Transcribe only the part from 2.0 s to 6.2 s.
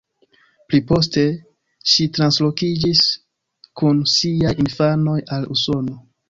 translokiĝis kun siaj infanoj al Usono.